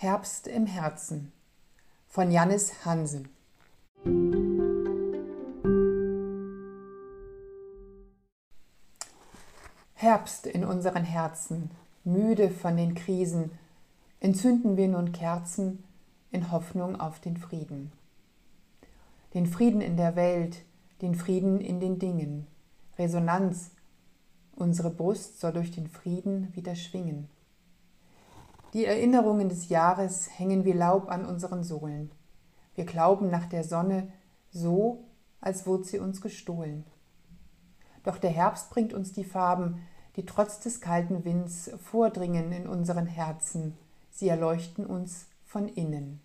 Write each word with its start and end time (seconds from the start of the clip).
Herbst 0.00 0.46
im 0.46 0.66
Herzen. 0.66 1.32
Von 2.06 2.30
Jannis 2.30 2.84
Hansen. 2.84 3.30
Herbst 9.94 10.46
in 10.46 10.64
unseren 10.64 11.02
Herzen, 11.02 11.72
müde 12.04 12.48
von 12.48 12.76
den 12.76 12.94
Krisen, 12.94 13.50
entzünden 14.20 14.76
wir 14.76 14.86
nun 14.86 15.10
Kerzen 15.10 15.82
in 16.30 16.52
Hoffnung 16.52 17.00
auf 17.00 17.18
den 17.18 17.36
Frieden. 17.36 17.90
Den 19.34 19.46
Frieden 19.46 19.80
in 19.80 19.96
der 19.96 20.14
Welt, 20.14 20.62
den 21.02 21.16
Frieden 21.16 21.60
in 21.60 21.80
den 21.80 21.98
Dingen, 21.98 22.46
Resonanz, 23.00 23.72
unsere 24.54 24.90
Brust 24.90 25.40
soll 25.40 25.54
durch 25.54 25.72
den 25.72 25.88
Frieden 25.88 26.54
wieder 26.54 26.76
schwingen. 26.76 27.28
Die 28.78 28.84
Erinnerungen 28.84 29.48
des 29.48 29.70
Jahres 29.70 30.30
hängen 30.38 30.64
wie 30.64 30.70
Laub 30.70 31.08
an 31.10 31.26
unseren 31.26 31.64
Sohlen. 31.64 32.12
Wir 32.76 32.84
glauben 32.84 33.28
nach 33.28 33.46
der 33.46 33.64
Sonne 33.64 34.12
so, 34.52 35.08
als 35.40 35.66
wurde 35.66 35.82
sie 35.82 35.98
uns 35.98 36.20
gestohlen. 36.20 36.84
Doch 38.04 38.18
der 38.18 38.30
Herbst 38.30 38.70
bringt 38.70 38.92
uns 38.92 39.12
die 39.12 39.24
Farben, 39.24 39.80
die 40.14 40.24
trotz 40.24 40.60
des 40.60 40.80
kalten 40.80 41.24
Winds 41.24 41.72
vordringen 41.82 42.52
in 42.52 42.68
unseren 42.68 43.06
Herzen. 43.06 43.76
Sie 44.12 44.28
erleuchten 44.28 44.86
uns 44.86 45.26
von 45.44 45.66
innen. 45.66 46.20